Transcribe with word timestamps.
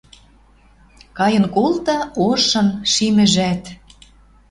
Кайын 1.17 1.45
колта 1.55 1.99
ошын 2.27 2.67
шимӹжӓт. 2.91 3.63